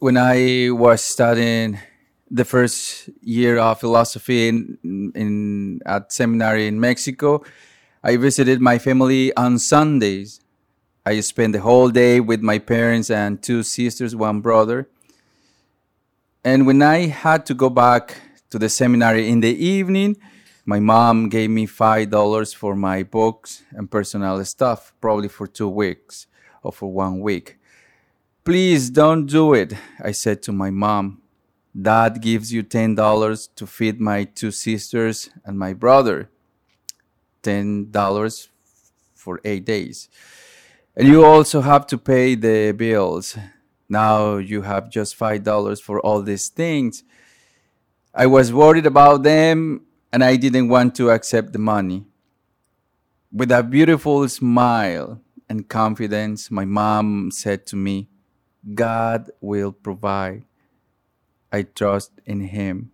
when 0.00 0.16
I 0.16 0.70
was 0.70 1.02
studying 1.02 1.78
the 2.30 2.46
first 2.46 3.10
year 3.20 3.58
of 3.58 3.80
philosophy 3.80 4.48
in, 4.48 4.78
in 5.14 5.80
at 5.84 6.10
seminary 6.10 6.66
in 6.66 6.80
Mexico, 6.80 7.44
I 8.02 8.16
visited 8.16 8.62
my 8.62 8.78
family 8.78 9.34
on 9.36 9.58
Sundays. 9.58 10.40
I 11.04 11.20
spent 11.20 11.52
the 11.52 11.60
whole 11.60 11.90
day 11.90 12.18
with 12.18 12.40
my 12.40 12.58
parents 12.58 13.10
and 13.10 13.42
two 13.42 13.62
sisters, 13.62 14.16
one 14.16 14.40
brother. 14.40 14.88
And 16.42 16.66
when 16.66 16.80
I 16.80 17.08
had 17.08 17.44
to 17.46 17.54
go 17.54 17.68
back 17.68 18.16
to 18.48 18.58
the 18.58 18.70
seminary 18.70 19.28
in 19.28 19.40
the 19.40 19.54
evening, 19.54 20.16
my 20.64 20.80
mom 20.80 21.28
gave 21.28 21.50
me 21.50 21.66
five 21.66 22.08
dollars 22.08 22.54
for 22.54 22.74
my 22.74 23.02
books 23.02 23.64
and 23.72 23.90
personal 23.90 24.42
stuff, 24.46 24.94
probably 25.02 25.28
for 25.28 25.46
two 25.46 25.68
weeks 25.68 26.26
or 26.62 26.72
for 26.72 26.90
one 26.90 27.20
week. 27.20 27.59
Please 28.42 28.88
don't 28.88 29.26
do 29.26 29.52
it, 29.52 29.74
I 30.02 30.12
said 30.12 30.42
to 30.44 30.52
my 30.52 30.70
mom. 30.70 31.20
Dad 31.78 32.22
gives 32.22 32.52
you 32.52 32.62
ten 32.62 32.94
dollars 32.94 33.48
to 33.56 33.66
feed 33.66 34.00
my 34.00 34.24
two 34.24 34.50
sisters 34.50 35.28
and 35.44 35.58
my 35.58 35.74
brother. 35.74 36.30
Ten 37.42 37.90
dollars 37.90 38.48
for 39.14 39.40
eight 39.44 39.66
days. 39.66 40.08
And 40.96 41.06
you 41.06 41.22
also 41.24 41.60
have 41.60 41.86
to 41.88 41.98
pay 41.98 42.34
the 42.34 42.72
bills. 42.72 43.36
Now 43.90 44.38
you 44.38 44.62
have 44.62 44.90
just 44.90 45.16
five 45.16 45.44
dollars 45.44 45.78
for 45.78 46.00
all 46.00 46.22
these 46.22 46.48
things. 46.48 47.04
I 48.14 48.26
was 48.26 48.52
worried 48.52 48.86
about 48.86 49.22
them 49.22 49.82
and 50.12 50.24
I 50.24 50.36
didn't 50.36 50.68
want 50.68 50.94
to 50.96 51.10
accept 51.10 51.52
the 51.52 51.58
money. 51.58 52.06
With 53.30 53.52
a 53.52 53.62
beautiful 53.62 54.26
smile 54.28 55.20
and 55.48 55.68
confidence, 55.68 56.50
my 56.50 56.64
mom 56.64 57.30
said 57.30 57.66
to 57.66 57.76
me, 57.76 58.08
God 58.74 59.30
will 59.40 59.72
provide. 59.72 60.44
I 61.52 61.62
trust 61.62 62.12
in 62.26 62.40
Him. 62.40 62.92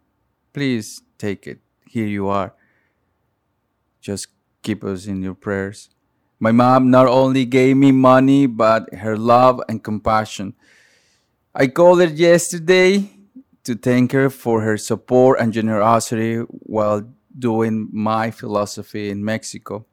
Please 0.52 1.02
take 1.18 1.46
it. 1.46 1.60
Here 1.88 2.06
you 2.06 2.28
are. 2.28 2.54
Just 4.00 4.28
keep 4.62 4.84
us 4.84 5.06
in 5.06 5.22
your 5.22 5.34
prayers. 5.34 5.90
My 6.38 6.52
mom 6.52 6.90
not 6.90 7.06
only 7.06 7.44
gave 7.44 7.76
me 7.76 7.92
money, 7.92 8.46
but 8.46 8.92
her 8.94 9.16
love 9.16 9.60
and 9.68 9.82
compassion. 9.82 10.54
I 11.54 11.68
called 11.68 12.00
her 12.00 12.06
yesterday 12.06 13.10
to 13.64 13.74
thank 13.74 14.12
her 14.12 14.28
for 14.30 14.60
her 14.60 14.76
support 14.76 15.40
and 15.40 15.52
generosity 15.52 16.36
while 16.36 17.08
doing 17.38 17.88
my 17.92 18.30
philosophy 18.30 19.10
in 19.10 19.24
Mexico. 19.24 19.86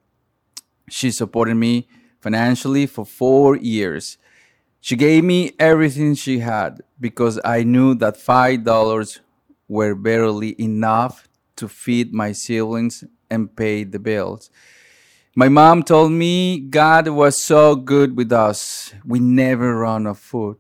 She 0.90 1.12
supported 1.12 1.56
me 1.56 1.88
financially 2.20 2.86
for 2.86 3.06
four 3.06 3.56
years. 3.56 4.18
She 4.84 4.98
gave 4.98 5.24
me 5.24 5.54
everything 5.60 6.14
she 6.14 6.40
had 6.40 6.82
because 7.00 7.40
I 7.46 7.64
knew 7.64 7.96
that 7.96 8.18
five 8.18 8.66
dollars 8.66 9.22
were 9.70 9.96
barely 9.96 10.62
enough 10.62 11.30
to 11.56 11.70
feed 11.70 12.14
my 12.14 12.34
siblings 12.34 13.06
and 13.30 13.56
pay 13.56 13.86
the 13.86 13.98
bills. 13.98 14.50
My 15.38 15.48
mom 15.48 15.84
told 15.84 16.12
me 16.12 16.60
God 16.60 17.08
was 17.08 17.42
so 17.42 17.78
good 17.78 18.18
with 18.18 18.34
us. 18.34 18.94
We 19.06 19.20
never 19.20 19.74
run 19.78 20.06
out 20.06 20.12
of 20.12 20.20
food 20.20 20.58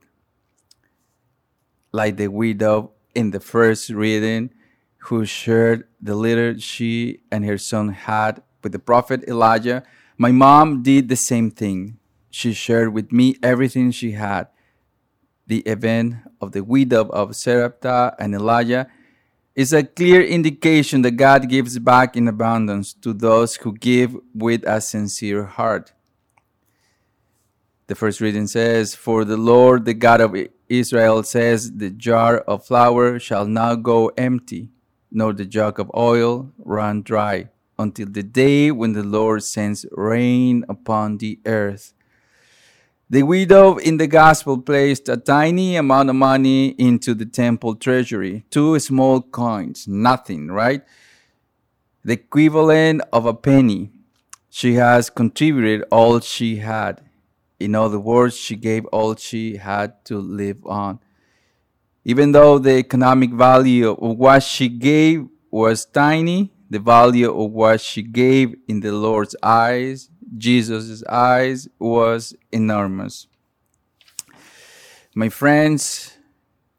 like 1.91 2.15
the 2.15 2.30
widow 2.30 2.91
in 3.13 3.31
the 3.31 3.41
first 3.41 3.89
reading, 3.89 4.52
who 5.09 5.25
shared 5.25 5.83
the 6.02 6.15
little 6.15 6.58
she 6.59 7.19
and 7.30 7.43
her 7.43 7.58
son 7.58 7.89
had 7.89 8.41
with 8.63 8.71
the 8.71 8.80
prophet 8.80 9.25
Elijah, 9.27 9.83
my 10.17 10.31
mom 10.31 10.81
did 10.81 11.09
the 11.09 11.17
same 11.17 11.52
thing. 11.52 11.99
She 12.34 12.53
shared 12.53 12.95
with 12.95 13.12
me 13.12 13.36
everything 13.44 13.92
she 13.92 14.14
had. 14.14 14.48
The 15.45 15.59
event 15.59 16.16
of 16.42 16.52
the 16.52 16.64
widow 16.64 17.08
of 17.09 17.36
Sarepta 17.36 18.16
and 18.17 18.34
Elijah 18.34 18.88
is 19.56 19.72
a 19.72 19.84
clear 19.84 20.23
indication 20.23 21.04
that 21.04 21.11
God 21.11 21.48
gives 21.48 21.78
back 21.78 22.17
in 22.17 22.28
abundance 22.28 22.92
to 23.06 23.14
those 23.14 23.58
who 23.58 23.72
give 23.72 24.17
with 24.34 24.64
a 24.66 24.82
sincere 24.82 25.43
heart. 25.45 25.93
The 27.86 27.93
first 27.93 28.20
reading 28.20 28.48
says, 28.48 28.95
For 28.95 29.26
the 29.26 29.38
Lord, 29.38 29.86
the 29.86 29.93
God 29.93 30.20
of 30.20 30.36
Israel, 30.67 31.22
says, 31.22 31.73
The 31.73 31.92
jar 31.92 32.39
of 32.39 32.66
flour 32.66 33.20
shall 33.20 33.45
not 33.45 33.83
go 33.83 34.08
empty, 34.17 34.72
nor 35.11 35.33
the 35.33 35.45
jug 35.45 35.80
of 35.80 35.92
oil 35.95 36.52
run 36.58 37.04
dry, 37.04 37.49
until 37.77 38.08
the 38.08 38.23
day 38.23 38.72
when 38.72 38.93
the 38.93 39.04
Lord 39.04 39.43
sends 39.43 39.86
rain 39.92 40.66
upon 40.67 41.20
the 41.20 41.39
earth. 41.45 41.93
The 43.13 43.21
widow 43.21 43.77
in 43.77 43.97
the 43.97 44.07
gospel 44.07 44.59
placed 44.59 45.07
a 45.07 45.17
tiny 45.17 45.75
amount 45.75 46.09
of 46.09 46.15
money 46.15 46.69
into 46.79 47.13
the 47.13 47.27
temple 47.27 47.75
treasury, 47.75 48.43
two 48.49 48.79
small 48.79 49.21
coins, 49.21 49.87
nothing, 49.87 50.47
right? 50.47 50.81
The 52.03 52.13
equivalent 52.13 53.03
of 53.13 53.27
a 53.27 53.35
penny. 53.35 53.91
She 54.49 54.73
has 54.81 55.11
contributed 55.11 55.85
all 55.91 56.21
she 56.21 56.55
had. 56.55 57.01
In 57.59 57.75
other 57.75 57.99
words, 57.99 58.35
she 58.35 58.55
gave 58.55 58.83
all 58.87 59.15
she 59.15 59.57
had 59.57 60.03
to 60.05 60.17
live 60.17 60.65
on. 60.65 60.97
Even 62.03 62.31
though 62.31 62.57
the 62.57 62.77
economic 62.77 63.30
value 63.30 63.91
of 63.91 64.17
what 64.17 64.41
she 64.41 64.69
gave 64.69 65.27
was 65.51 65.85
tiny, 65.85 66.51
the 66.67 66.80
value 66.80 67.31
of 67.31 67.51
what 67.51 67.80
she 67.80 68.01
gave 68.01 68.55
in 68.67 68.80
the 68.80 68.91
Lord's 68.91 69.35
eyes, 69.43 70.09
Jesus' 70.38 71.04
eyes, 71.10 71.67
was 71.80 72.36
enormous. 72.52 73.27
My 75.16 75.30
friends, 75.30 76.17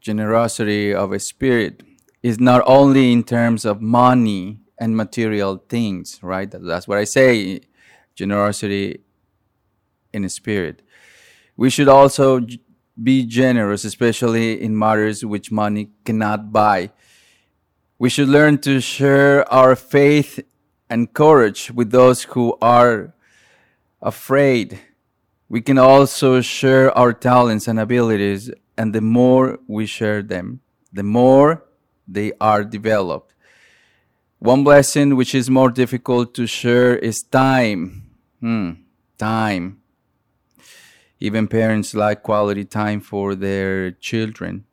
generosity 0.01 0.93
of 0.93 1.13
a 1.13 1.19
spirit 1.19 1.83
is 2.23 2.41
not 2.41 2.63
only 2.67 3.13
in 3.13 3.23
terms 3.23 3.65
of 3.65 3.81
money 3.81 4.61
and 4.79 4.97
material 4.97 5.63
things, 5.69 6.19
right? 6.23 6.51
That's 6.51 6.89
what 6.89 6.99
I 6.99 7.05
say. 7.05 7.61
Generosity 8.15 9.01
in 10.13 10.29
spirit. 10.29 10.83
We 11.57 11.71
should 11.71 11.89
also 11.89 12.41
be 13.03 13.25
generous, 13.25 13.85
especially 13.85 14.61
in 14.61 14.79
matters 14.79 15.25
which 15.25 15.51
money 15.51 15.91
cannot 16.05 16.53
buy. 16.53 16.91
We 17.99 18.09
should 18.09 18.29
learn 18.29 18.59
to 18.59 18.81
share 18.81 19.51
our 19.53 19.77
faith 19.77 20.41
and 20.89 21.13
courage 21.13 21.71
with 21.71 21.91
those 21.91 22.25
who 22.25 22.57
are 22.61 23.15
afraid. 24.05 24.79
We 25.49 25.63
can 25.63 25.79
also 25.79 26.41
share 26.43 26.97
our 26.97 27.13
talents 27.13 27.67
and 27.67 27.81
abilities, 27.81 28.51
and 28.77 28.95
the 28.95 29.01
more 29.01 29.59
we 29.67 29.87
share 29.87 30.23
them, 30.23 30.61
the 30.93 31.03
more 31.03 31.65
they 32.07 32.33
are 32.41 32.63
developed. 32.63 33.33
One 34.39 34.63
blessing 34.63 35.17
which 35.17 35.35
is 35.35 35.49
more 35.49 35.71
difficult 35.71 36.35
to 36.35 36.47
share 36.47 36.97
is 36.97 37.23
time. 37.23 38.11
Hmm, 38.41 38.73
time. 39.17 39.81
Even 41.19 41.49
parents 41.49 41.95
like 41.95 42.23
quality 42.23 42.65
time 42.65 43.01
for 43.01 43.35
their 43.35 43.93
children. 43.93 44.67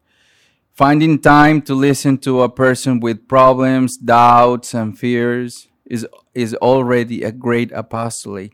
Finding 0.73 1.19
time 1.19 1.61
to 1.61 1.73
listen 1.73 2.17
to 2.17 2.41
a 2.41 2.49
person 2.49 2.99
with 2.99 3.29
problems, 3.29 3.95
doubts, 3.95 4.73
and 4.73 4.97
fears 4.97 5.69
is, 5.85 6.05
is 6.33 6.53
already 6.55 7.23
a 7.23 7.31
great 7.31 7.71
apostolate. 7.71 8.53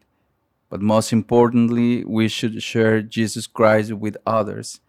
But 0.70 0.82
most 0.82 1.14
importantly, 1.14 2.04
we 2.04 2.28
should 2.28 2.62
share 2.62 3.02
Jesus 3.02 3.48
Christ 3.48 3.94
with 3.94 4.18
others. 4.26 4.80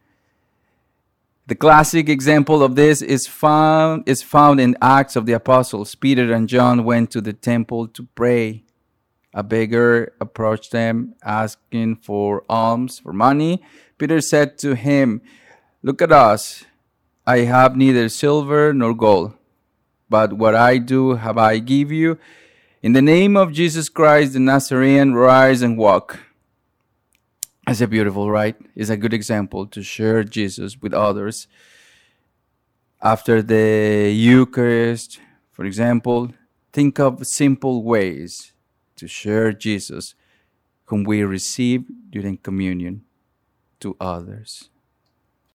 The 1.46 1.54
classic 1.54 2.10
example 2.10 2.62
of 2.62 2.74
this 2.74 3.00
is 3.00 3.26
found, 3.26 4.06
is 4.06 4.22
found 4.22 4.60
in 4.60 4.76
Acts 4.82 5.16
of 5.16 5.24
the 5.24 5.32
Apostles. 5.32 5.94
Peter 5.94 6.30
and 6.32 6.46
John 6.46 6.84
went 6.84 7.10
to 7.12 7.22
the 7.22 7.32
temple 7.32 7.88
to 7.88 8.02
pray. 8.14 8.64
A 9.32 9.42
beggar 9.42 10.12
approached 10.20 10.72
them, 10.72 11.14
asking 11.22 11.96
for 11.96 12.44
alms, 12.50 12.98
for 12.98 13.12
money. 13.12 13.62
Peter 13.96 14.20
said 14.20 14.58
to 14.58 14.74
him, 14.74 15.22
Look 15.82 16.02
at 16.02 16.12
us. 16.12 16.64
I 17.26 17.40
have 17.40 17.76
neither 17.76 18.08
silver 18.08 18.74
nor 18.74 18.94
gold, 18.94 19.34
but 20.10 20.32
what 20.32 20.54
I 20.54 20.78
do 20.78 21.14
have 21.14 21.38
I 21.38 21.58
give 21.58 21.92
you. 21.92 22.18
In 22.80 22.92
the 22.92 23.02
name 23.02 23.36
of 23.36 23.52
Jesus 23.52 23.88
Christ 23.88 24.34
the 24.34 24.38
Nazarene, 24.38 25.12
rise 25.12 25.62
and 25.62 25.76
walk. 25.76 26.20
It's 27.66 27.80
a 27.80 27.88
beautiful, 27.88 28.30
right? 28.30 28.54
It's 28.76 28.88
a 28.88 28.96
good 28.96 29.12
example 29.12 29.66
to 29.66 29.82
share 29.82 30.22
Jesus 30.22 30.80
with 30.80 30.94
others. 30.94 31.48
After 33.02 33.42
the 33.42 34.12
Eucharist, 34.14 35.18
for 35.50 35.64
example, 35.64 36.30
think 36.72 37.00
of 37.00 37.26
simple 37.26 37.82
ways 37.82 38.52
to 38.94 39.08
share 39.08 39.52
Jesus, 39.52 40.14
whom 40.84 41.02
we 41.02 41.24
receive 41.24 41.84
during 42.10 42.36
communion, 42.36 43.02
to 43.80 43.96
others. 44.00 44.70